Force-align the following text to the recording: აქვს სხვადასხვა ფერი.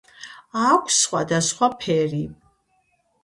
აქვს 0.69 0.95
სხვადასხვა 1.01 1.69
ფერი. 1.83 2.23